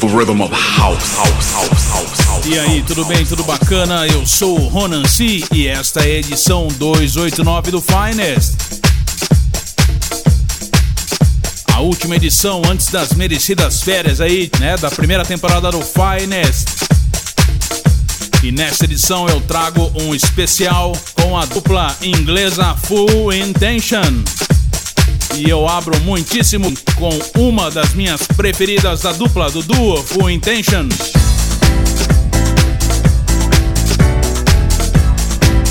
The 0.00 0.08
rhythm 0.08 0.42
of 0.42 0.52
house, 0.52 1.16
house, 1.16 1.52
house, 1.54 1.90
house, 1.90 2.20
house. 2.26 2.46
E 2.46 2.58
aí, 2.58 2.82
tudo 2.82 3.02
bem, 3.06 3.24
tudo 3.24 3.42
bacana? 3.44 4.06
Eu 4.06 4.26
sou 4.26 4.60
o 4.60 4.68
Ronan 4.68 5.06
C 5.06 5.42
e 5.50 5.66
esta 5.66 6.00
é 6.00 6.16
a 6.16 6.18
edição 6.18 6.68
289 6.68 7.70
do 7.70 7.80
Finest. 7.80 8.56
A 11.72 11.80
última 11.80 12.16
edição 12.16 12.60
antes 12.70 12.90
das 12.90 13.14
merecidas 13.14 13.80
férias 13.82 14.20
aí, 14.20 14.50
né, 14.60 14.76
da 14.76 14.90
primeira 14.90 15.24
temporada 15.24 15.70
do 15.70 15.80
Finest. 15.80 16.68
E 18.42 18.52
nesta 18.52 18.84
edição 18.84 19.26
eu 19.28 19.40
trago 19.40 19.90
um 20.02 20.14
especial 20.14 20.92
com 21.14 21.38
a 21.38 21.46
dupla 21.46 21.96
inglesa 22.02 22.74
Full 22.74 23.32
Intention. 23.32 24.24
E 25.34 25.48
eu 25.48 25.68
abro 25.68 25.98
muitíssimo 26.02 26.72
com 26.94 27.10
uma 27.38 27.70
das 27.70 27.94
minhas 27.94 28.26
preferidas 28.26 29.02
da 29.02 29.12
dupla 29.12 29.50
do 29.50 29.62
duo 29.62 30.02
Full 30.02 30.30
Intention. 30.30 30.88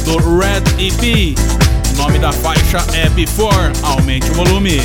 Do 0.03 0.17
Red 0.37 0.63
EP. 0.77 1.37
O 1.93 1.97
nome 1.97 2.19
da 2.19 2.31
faixa 2.31 2.85
é 2.93 3.09
Before. 3.09 3.71
Aumente 3.83 4.29
o 4.31 4.33
volume. 4.33 4.79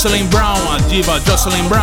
Jocelyn 0.00 0.30
Brown, 0.30 0.56
a 0.56 0.80
diva 0.88 1.20
Jocelyn 1.26 1.68
Brown. 1.68 1.79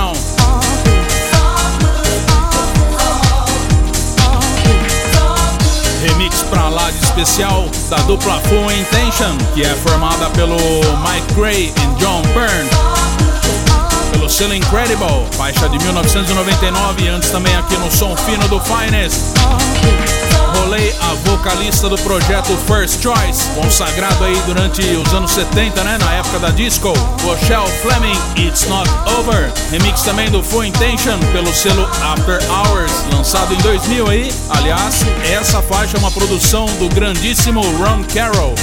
Vocalista 21.77 21.89
do 21.89 21.97
projeto 21.97 22.57
First 22.65 23.01
Choice, 23.01 23.47
consagrado 23.49 24.23
aí 24.23 24.35
durante 24.45 24.81
os 24.81 25.13
anos 25.13 25.31
70, 25.31 25.83
né? 25.83 25.97
Na 25.99 26.13
época 26.13 26.39
da 26.39 26.49
disco. 26.49 26.91
Rochelle 27.23 27.69
Fleming, 27.81 28.17
It's 28.35 28.67
Not 28.67 28.89
Over. 29.17 29.51
Remix 29.69 30.01
também 30.01 30.29
do 30.29 30.41
Full 30.41 30.65
Intention 30.65 31.19
pelo 31.31 31.53
selo 31.53 31.87
After 32.01 32.39
Hours, 32.49 32.91
lançado 33.13 33.53
em 33.53 33.57
2000 33.57 34.09
aí. 34.09 34.33
Aliás, 34.49 35.01
essa 35.31 35.61
faixa 35.61 35.97
é 35.97 35.99
uma 35.99 36.11
produção 36.11 36.65
do 36.77 36.89
grandíssimo 36.89 37.61
Ron 37.61 38.03
Carroll. 38.13 38.55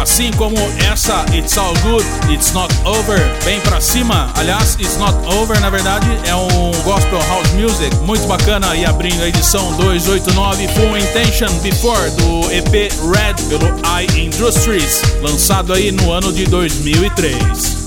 Assim 0.00 0.30
como 0.32 0.56
essa 0.90 1.24
It's 1.32 1.56
All 1.56 1.74
Good, 1.82 2.04
It's 2.32 2.52
Not 2.52 2.74
Over, 2.84 3.18
bem 3.44 3.60
pra 3.60 3.80
cima. 3.80 4.30
Aliás, 4.34 4.76
It's 4.78 4.96
Not 4.96 5.14
Over, 5.36 5.58
na 5.60 5.70
verdade, 5.70 6.06
é 6.26 6.34
um 6.34 6.70
gospel 6.82 7.20
house 7.28 7.50
music 7.52 7.94
muito 8.04 8.26
bacana 8.26 8.74
e 8.76 8.84
abrindo 8.84 9.22
a 9.22 9.28
edição 9.28 9.72
289 9.76 10.68
Full 10.68 10.98
Intention 10.98 11.58
Before 11.60 12.10
do 12.10 12.52
EP 12.52 12.92
Red 13.14 13.42
pelo 13.48 13.68
I 13.86 14.26
Industries, 14.26 15.02
lançado 15.22 15.72
aí 15.72 15.90
no 15.92 16.10
ano 16.12 16.32
de 16.32 16.44
2003. 16.46 17.83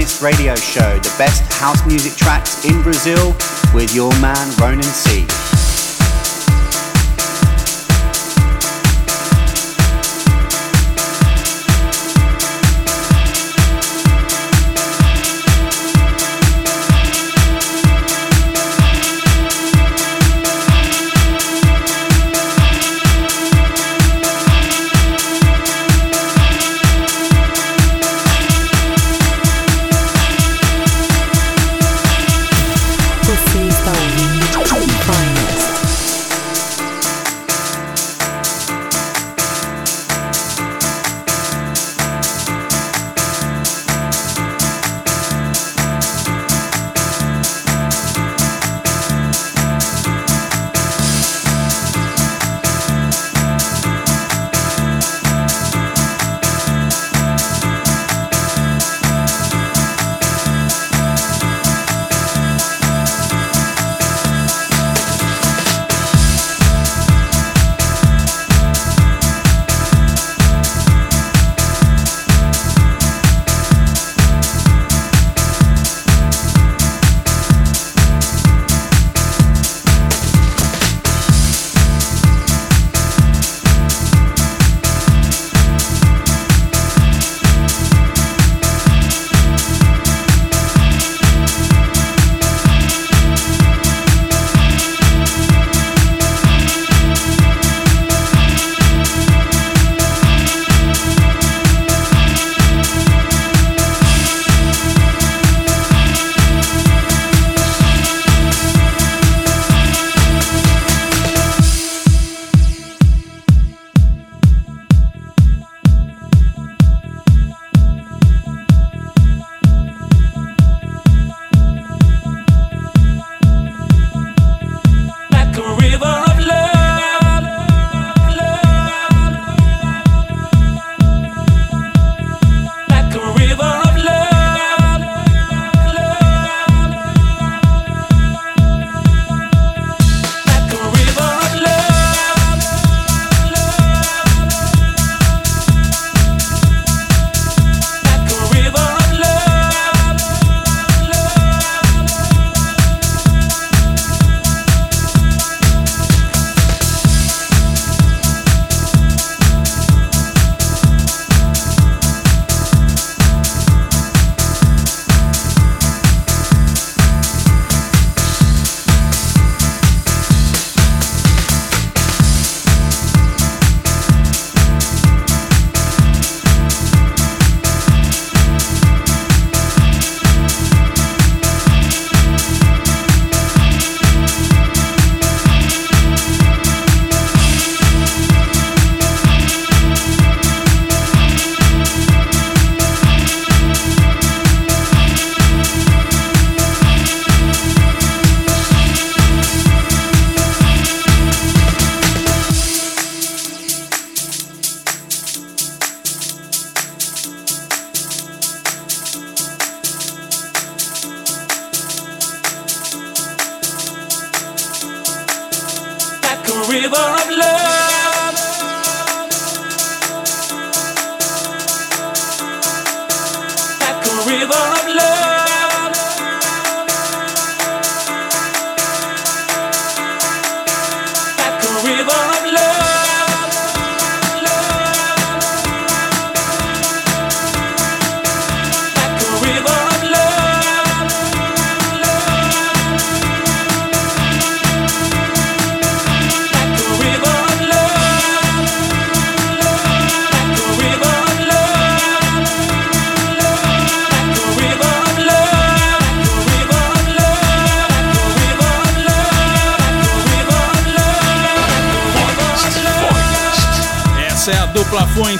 Finest 0.00 0.22
radio 0.22 0.54
show, 0.54 0.98
the 1.00 1.14
best 1.18 1.42
house 1.52 1.86
music 1.86 2.14
tracks 2.14 2.64
in 2.64 2.80
Brazil, 2.82 3.36
with 3.74 3.94
your 3.94 4.10
man 4.18 4.50
Ronan 4.58 4.82
C. 4.82 5.26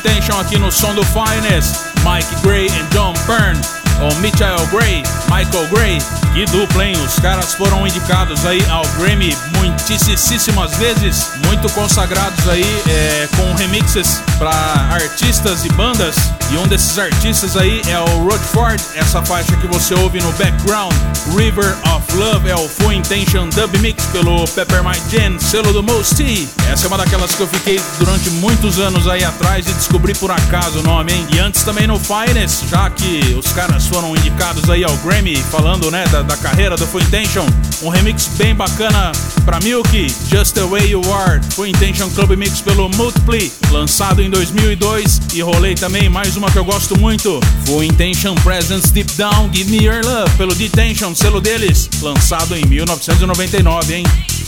Intention 0.01 0.41
aqui 0.41 0.59
no 0.59 0.73
som 0.73 0.95
do 0.95 1.05
Finest. 1.05 1.77
Mike 2.03 2.35
Gray 2.43 2.67
e 2.67 2.95
John 2.95 3.13
Byrne, 3.27 3.61
ou 4.01 4.15
Mitchell 4.21 4.67
Gray, 4.73 5.03
Michael 5.29 5.69
Gray. 5.69 5.99
Que 6.33 6.47
dupla, 6.47 6.87
hein? 6.87 6.97
Os 7.05 7.19
caras 7.19 7.55
foram 7.55 7.87
indicados 7.87 8.47
aí 8.47 8.65
ao 8.71 8.87
Grammy 8.97 9.37
muitíssimas 9.59 10.75
vezes, 10.77 11.33
muito 11.45 11.69
consagrados 11.73 12.49
aí 12.49 12.65
é, 12.89 13.29
com 13.37 13.53
remixes 13.55 14.23
para 14.39 14.51
artistas 14.91 15.65
e 15.65 15.69
bandas. 15.71 16.17
E 16.51 16.57
um 16.57 16.67
desses 16.67 16.99
artistas 16.99 17.57
aí 17.57 17.83
é 17.89 17.99
o 17.99 18.25
Rod 18.25 18.41
Ford, 18.41 18.81
essa 18.95 19.23
faixa 19.23 19.55
que 19.57 19.67
você 19.67 19.95
ouve 19.95 20.21
no 20.21 20.33
background, 20.33 20.95
River 21.37 21.77
of 21.95 22.17
Love, 22.17 22.49
é 22.49 22.57
o 22.57 22.69
Full 22.69 22.93
Intention 22.95 23.49
Dub 23.51 23.77
Mix 23.81 24.00
pelo 24.13 24.45
Peppermint 24.49 25.01
Gen, 25.11 25.39
selo 25.39 25.73
do 25.73 25.83
Most 25.83 26.17
T. 26.17 26.49
Essa 26.71 26.87
é 26.87 26.89
uma 26.89 26.99
daquelas 26.99 27.35
que 27.35 27.41
eu 27.41 27.47
fiquei 27.47 27.81
durante 27.99 28.31
muitos 28.31 28.79
anos 28.79 29.07
aí 29.09 29.25
atrás 29.25 29.67
e 29.69 29.73
descobri 29.73 30.15
por 30.15 30.31
acaso 30.31 30.81
o 30.81 30.83
nome, 30.83 31.13
hein? 31.13 31.27
E 31.33 31.39
antes 31.39 31.63
também 31.63 31.87
no 31.87 31.99
Finest, 31.99 32.69
já 32.69 32.91
que 32.91 33.35
os 33.39 33.53
caras 33.53 33.87
foram 33.87 34.15
indicados 34.17 34.69
aí 34.69 34.85
ao 34.85 34.97
Grammy, 34.99 35.37
falando, 35.37 35.91
né, 35.91 36.05
da, 36.09 36.23
da 36.23 36.37
carreira 36.37 36.77
do 36.77 36.87
Full 36.87 37.01
Intention, 37.03 37.47
um 37.83 37.89
remix 37.89 38.29
bem 38.37 38.55
bacana 38.55 39.13
pra 39.45 39.61
Milk, 39.61 40.09
Just 40.29 40.55
the 40.55 40.63
Way 40.63 40.91
You 40.91 41.03
Are, 41.13 41.41
Full 41.55 41.67
Intention 41.67 42.11
Club 42.11 42.33
Mix 42.33 42.61
pelo 42.61 42.89
Multiply, 42.91 43.51
lançado 43.71 44.23
em 44.23 44.31
2002, 44.31 45.21
e 45.35 45.41
rolei 45.41 45.75
também 45.75 46.09
mais 46.09 46.37
uma 46.37 46.51
que 46.51 46.59
eu 46.59 46.65
gosto 46.65 46.99
muito, 46.99 47.41
Full 47.67 47.85
Intention 47.85 48.35
Presence 48.37 48.93
Deep 48.93 49.13
Down, 49.15 49.51
Give 49.53 49.71
Me 49.71 49.85
Your 49.85 50.05
Love, 50.05 50.31
pelo 50.37 50.55
Detention, 50.55 51.15
selo 51.15 51.41
deles, 51.41 51.89
lançado 52.03 52.57
em 52.57 52.65
1999, 52.67 53.95
hein? 53.95 54.00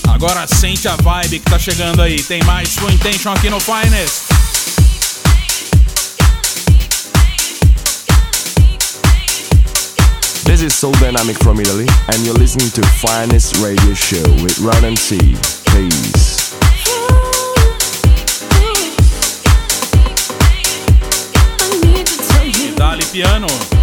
Agora 0.09 0.47
sente 0.47 0.89
a 0.89 0.97
vibe 0.97 1.41
que 1.41 1.51
tá 1.51 1.59
chegando 1.59 2.03
aí, 2.03 2.23
tem 2.23 2.43
mais 2.45 2.75
Full 2.75 2.91
Intention 2.91 3.33
aqui 3.33 3.49
no 3.51 3.61
Finest. 3.61 4.33
This 10.45 10.61
is 10.61 10.75
Soul 10.75 10.93
Dynamic 11.01 11.43
from 11.43 11.61
Italy, 11.61 11.87
and 12.09 12.27
you're 12.27 12.39
listening 12.39 12.71
to 12.73 12.83
Finest 12.99 13.57
Radio 13.63 13.95
Show 13.95 14.23
with 14.43 14.59
Ron 14.59 14.85
MC. 14.85 15.19
Peace. 15.73 16.53
Dali 22.77 23.05
piano. 23.13 23.82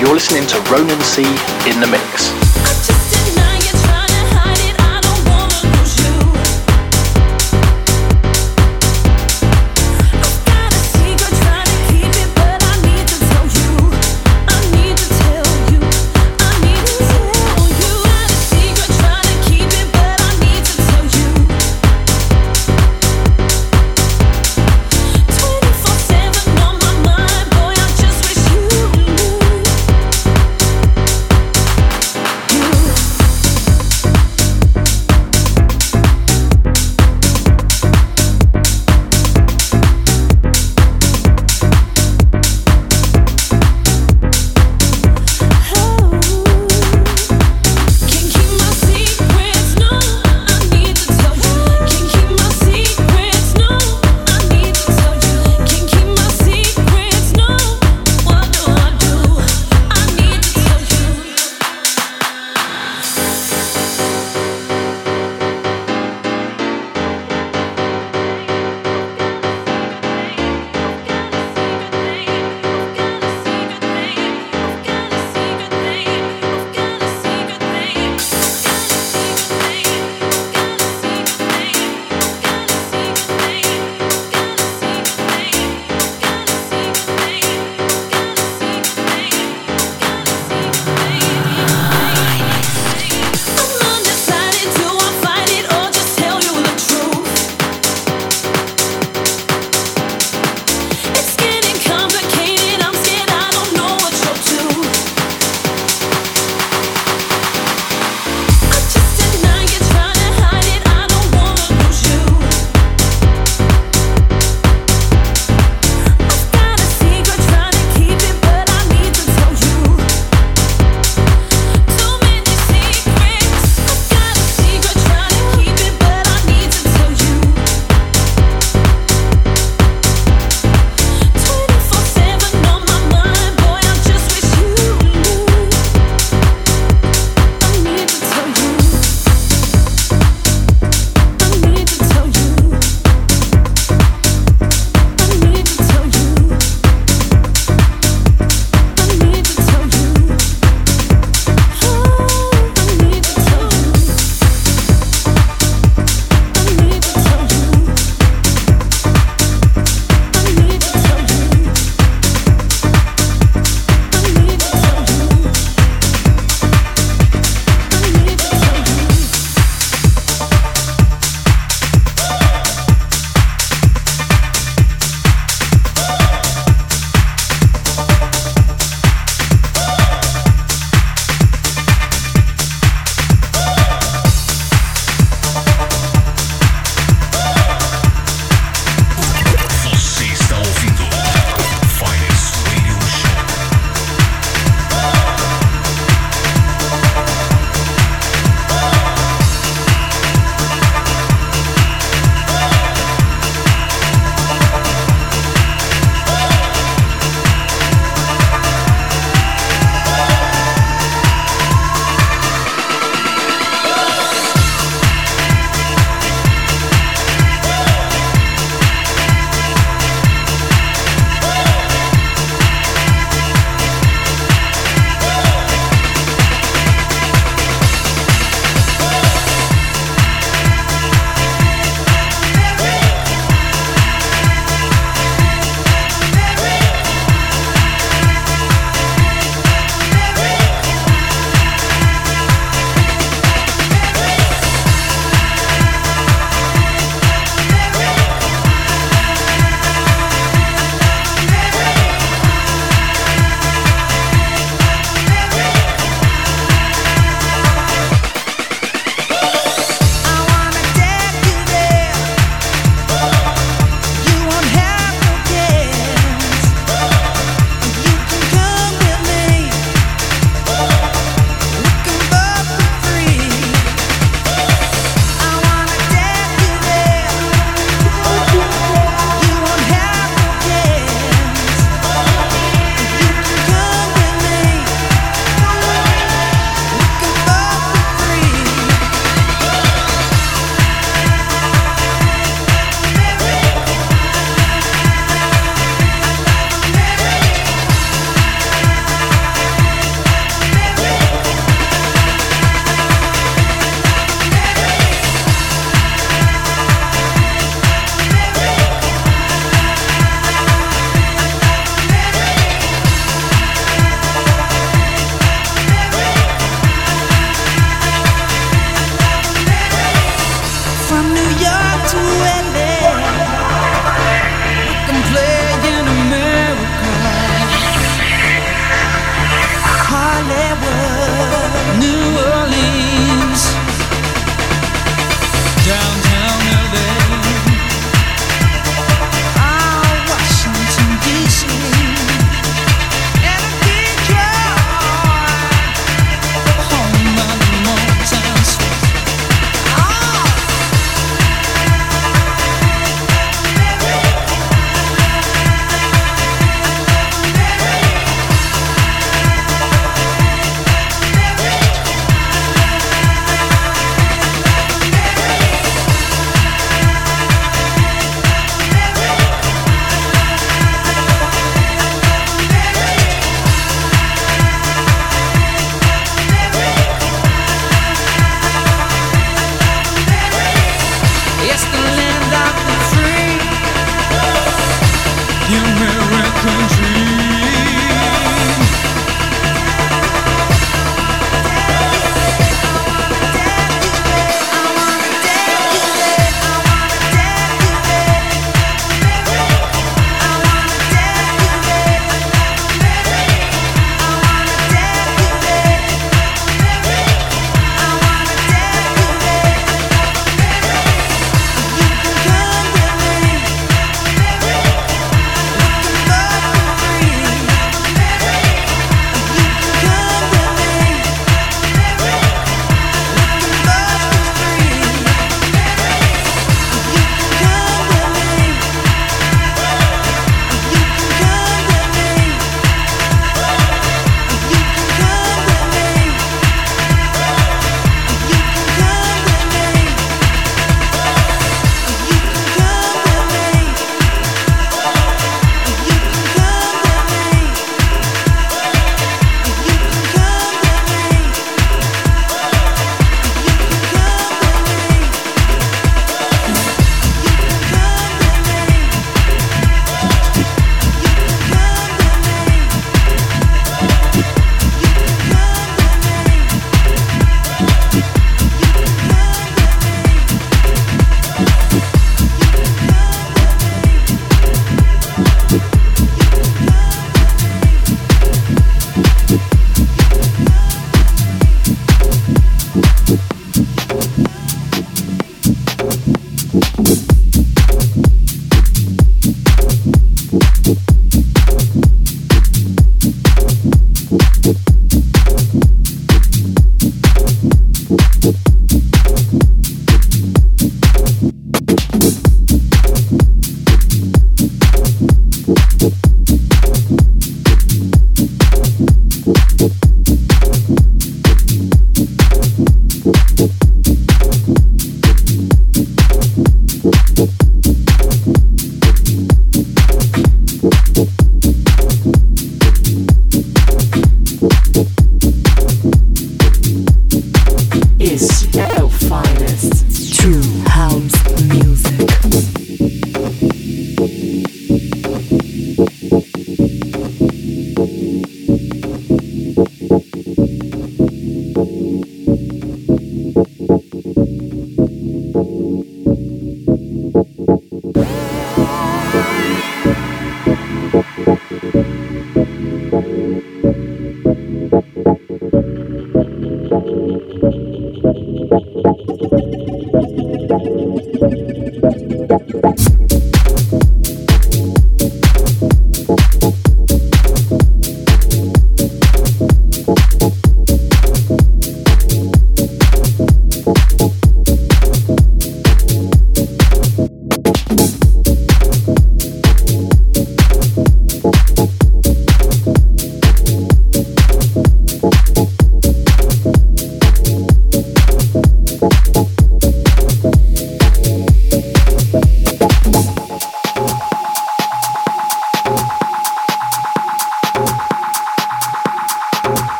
You're 0.00 0.14
listening 0.14 0.46
to 0.46 0.58
Ronan 0.72 0.98
C 1.02 1.22
in 1.68 1.78
the 1.78 1.86
Mix. 1.86 2.59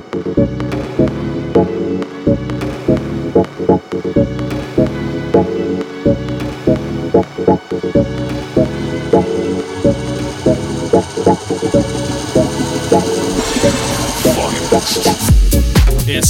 Thank 0.00 0.26
you. 0.26 0.27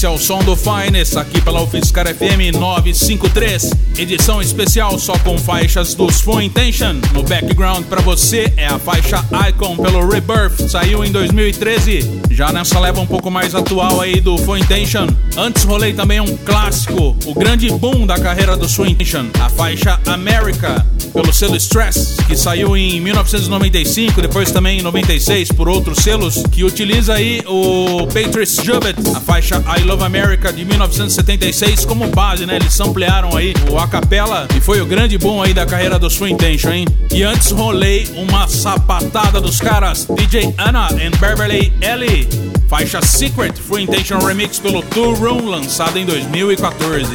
É 0.01 0.09
o 0.09 0.16
som 0.16 0.38
do 0.38 0.55
Finest, 0.55 1.16
aqui 1.16 1.40
pela 1.40 1.61
UFSCar 1.61 2.07
FM 2.07 2.57
953. 2.57 3.72
Edição 3.99 4.40
especial 4.40 4.96
só 4.96 5.18
com 5.18 5.36
faixas 5.36 5.92
dos 5.92 6.20
Full 6.20 6.42
Intention. 6.42 7.01
No 7.12 7.24
background 7.24 7.84
para 7.86 8.01
você 8.01 8.53
é 8.57 8.66
a 8.66 8.78
faixa 8.78 9.24
Icon 9.49 9.76
pelo 9.76 10.09
Rebirth, 10.09 10.68
saiu 10.68 11.05
em 11.05 11.11
2013. 11.11 12.20
Já 12.30 12.53
nessa 12.53 12.78
leva 12.78 13.01
um 13.01 13.07
pouco 13.07 13.28
mais 13.28 13.57
atual 13.57 14.01
aí 14.01 14.20
do 14.20 14.38
Full 14.38 14.59
Intention. 14.59 15.09
Antes 15.36 15.64
rolei 15.64 15.92
também 15.92 16.20
um 16.20 16.36
clássico, 16.36 17.16
o 17.26 17.34
grande 17.34 17.68
boom 17.72 18.07
da 18.07 18.20
carreira 18.20 18.57
do 18.57 18.68
Full 18.68 18.86
Intention, 18.86 19.26
a 19.40 19.49
faixa 19.49 19.99
America 20.07 20.86
pelo 21.18 21.32
selo 21.32 21.56
Stress, 21.56 22.14
que 22.28 22.36
saiu 22.36 22.76
em 22.76 23.00
1995, 23.00 24.22
depois 24.22 24.52
também 24.52 24.78
em 24.78 24.82
96 24.82 25.50
por 25.50 25.68
outros 25.68 25.98
selos, 25.98 26.44
que 26.52 26.62
utiliza 26.62 27.14
aí 27.14 27.42
o 27.44 28.06
Patrice 28.06 28.64
Jubbett, 28.64 28.96
a 29.16 29.20
faixa 29.20 29.60
I 29.76 29.82
Love 29.82 30.04
America 30.04 30.52
de 30.52 30.64
1976 30.64 31.84
como 31.86 32.06
base, 32.06 32.46
né? 32.46 32.54
Eles 32.54 32.78
ampliaram 32.78 33.36
aí 33.36 33.52
o 33.68 33.76
acapella 33.76 34.46
e 34.56 34.60
foi 34.60 34.80
o 34.80 34.86
grande 34.86 35.18
boom 35.18 35.42
aí 35.42 35.52
da 35.52 35.66
carreira 35.66 35.98
do 35.98 36.08
Swing 36.08 36.36
Tension, 36.36 36.70
hein? 36.70 36.86
E 37.12 37.24
antes 37.24 37.50
rolei 37.50 38.06
uma 38.14 38.46
sapatada 38.46 39.40
dos 39.40 39.60
caras 39.60 40.06
DJ 40.08 40.54
Anna 40.56 40.86
and 40.86 41.18
Beverly 41.18 41.72
Ellie, 41.80 42.28
faixa 42.68 43.02
Secret 43.02 43.54
Free 43.54 43.82
Intention 43.82 44.18
Remix 44.20 44.60
pelo 44.60 44.82
Two 44.82 45.14
Room, 45.14 45.46
lançada 45.46 45.98
em 45.98 46.06
2014. 46.06 47.08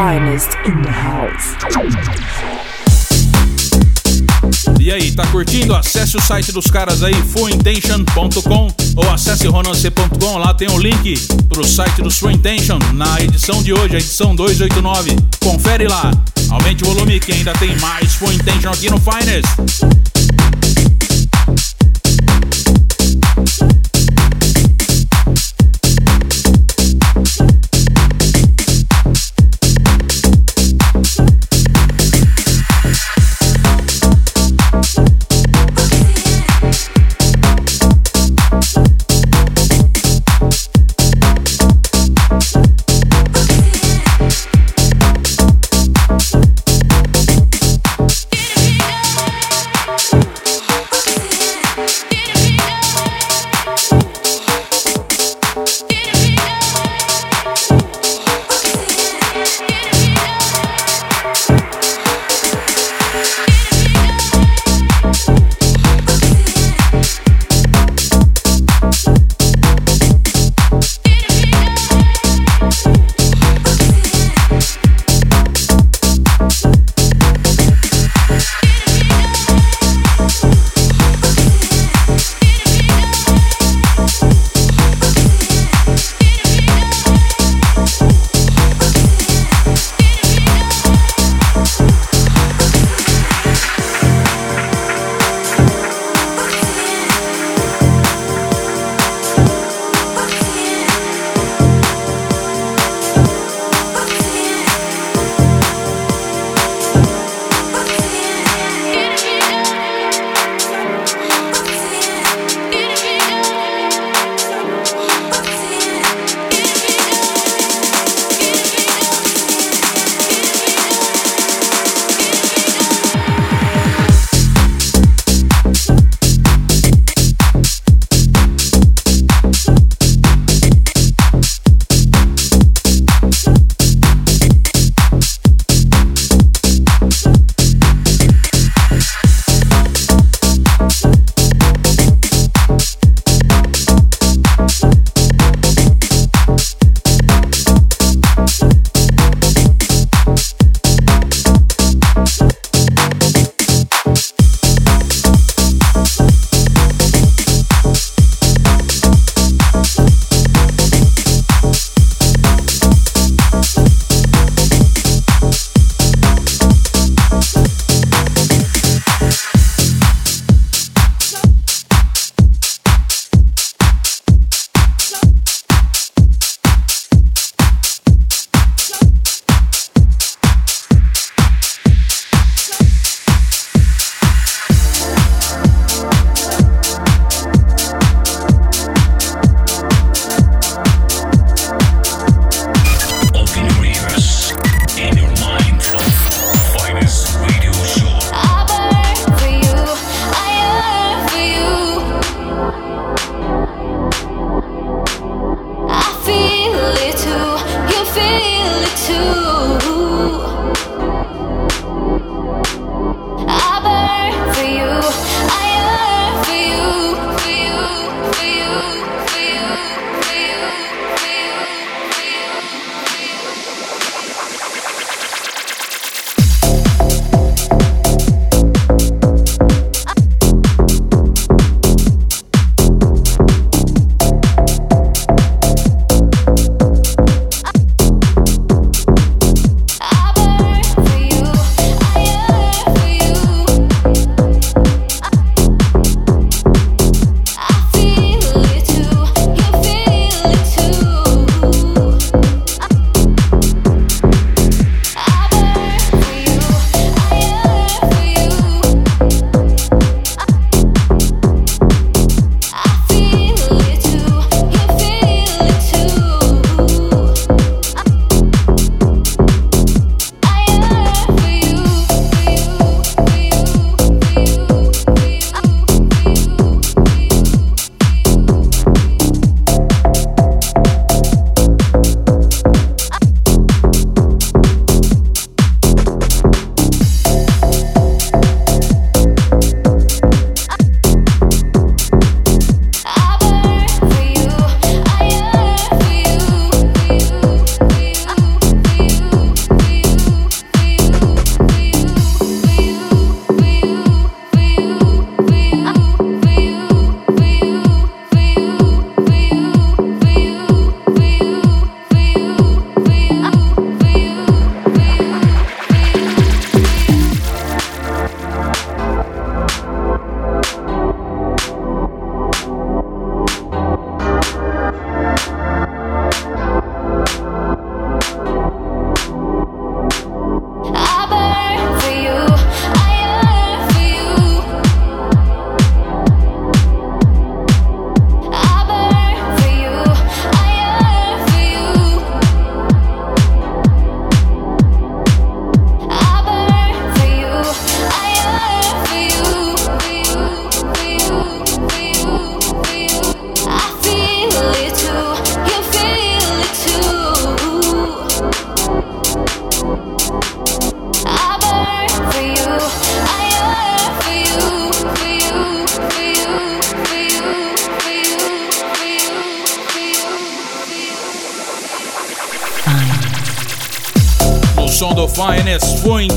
Finest 0.00 0.56
in 0.64 0.80
the 0.80 0.90
house. 0.90 1.54
E 4.80 4.90
aí, 4.90 5.12
tá 5.12 5.26
curtindo? 5.26 5.74
Acesse 5.74 6.16
o 6.16 6.20
site 6.22 6.52
dos 6.52 6.68
caras 6.68 7.02
aí, 7.02 7.12
fullintention.com 7.12 8.68
ou 8.96 9.10
acesse 9.10 9.46
ronance.com, 9.46 10.38
lá 10.38 10.54
tem 10.54 10.68
o 10.68 10.72
um 10.72 10.78
link 10.78 11.18
pro 11.50 11.62
site 11.66 12.00
do 12.00 12.10
Full 12.10 12.30
Intention 12.30 12.78
na 12.94 13.20
edição 13.20 13.62
de 13.62 13.74
hoje, 13.74 13.96
a 13.96 13.98
edição 13.98 14.34
289. 14.34 15.16
Confere 15.38 15.86
lá, 15.86 16.10
aumente 16.50 16.82
o 16.82 16.86
volume 16.86 17.20
que 17.20 17.32
ainda 17.32 17.52
tem 17.52 17.76
mais 17.76 18.14
Full 18.14 18.32
Intention 18.32 18.70
aqui 18.70 18.88
no 18.88 18.98
Finest. 18.98 20.09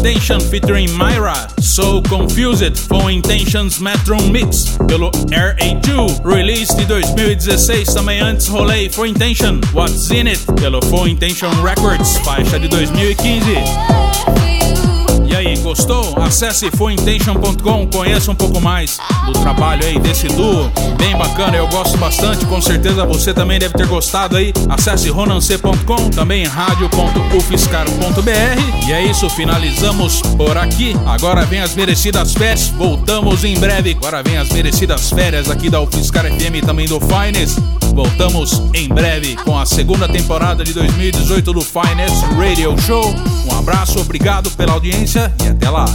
Intention 0.03 0.41
featuring 0.41 0.91
Myra, 0.97 1.47
So 1.61 2.01
Confused 2.01 2.77
Full 2.77 3.07
Intentions 3.07 3.79
Metro 3.79 4.21
Mix 4.27 4.77
pelo 4.85 5.09
RA2, 5.11 6.25
release 6.25 6.75
de 6.75 6.85
2016 6.85 7.93
também 7.93 8.19
antes 8.19 8.49
rolei 8.49 8.89
Full 8.89 9.07
Intention. 9.07 9.61
What's 9.71 10.11
In 10.11 10.27
It? 10.27 10.45
Pelo 10.59 10.81
Full 10.81 11.07
Intention 11.07 11.51
Records, 11.63 12.17
faixa 12.17 12.59
de 12.59 12.67
2015. 12.67 14.02
Gostou? 15.73 16.21
Acesse 16.21 16.69
fuintention.com, 16.69 17.87
conheça 17.87 18.29
um 18.29 18.35
pouco 18.35 18.61
mais 18.61 18.99
do 19.25 19.33
trabalho 19.33 19.83
aí 19.83 19.97
desse 19.97 20.27
duo. 20.27 20.71
Bem 20.99 21.17
bacana, 21.17 21.57
eu 21.57 21.67
gosto 21.67 21.97
bastante, 21.97 22.45
com 22.45 22.61
certeza 22.61 23.07
você 23.07 23.33
também 23.33 23.57
deve 23.57 23.73
ter 23.73 23.87
gostado 23.87 24.37
aí. 24.37 24.53
Acesse 24.69 25.09
ronance.com, 25.09 26.11
também 26.11 26.45
rádio.ufscar.br. 26.45 28.87
E 28.87 28.91
é 28.91 29.03
isso, 29.03 29.27
finalizamos 29.31 30.21
por 30.37 30.59
aqui. 30.59 30.95
Agora 31.07 31.43
vem 31.43 31.61
as 31.61 31.73
merecidas 31.73 32.33
férias, 32.33 32.67
voltamos 32.67 33.43
em 33.43 33.59
breve. 33.59 33.97
Agora 33.99 34.21
vem 34.21 34.37
as 34.37 34.49
merecidas 34.49 35.09
férias 35.09 35.49
aqui 35.49 35.71
da 35.71 35.81
UFSCar 35.81 36.25
FM 36.25 36.57
e 36.57 36.61
também 36.61 36.87
do 36.87 36.99
Finest. 36.99 37.57
Voltamos 37.93 38.59
em 38.73 38.89
breve 38.89 39.35
com 39.35 39.57
a 39.57 39.65
segunda 39.67 40.09
temporada 40.09 40.63
de 40.63 40.73
2018 40.73 41.53
do 41.53 41.61
Finest 41.61 42.23
Radio 42.35 42.75
Show. 42.81 43.13
Um 43.45 43.57
abraço, 43.57 43.99
obrigado 43.99 44.49
pela 44.51 44.73
audiência 44.73 45.31
e 45.43 45.47
até 45.47 45.69
lá. 45.69 45.85